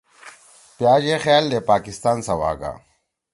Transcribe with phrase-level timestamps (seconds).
[0.77, 2.71] پأش اے خیال دے پاکستان سوا گا